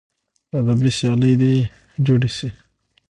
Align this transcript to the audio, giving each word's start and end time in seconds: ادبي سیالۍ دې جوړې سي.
ادبي 0.57 0.91
سیالۍ 0.97 1.33
دې 1.41 1.53
جوړې 2.05 2.29
سي. 2.37 2.49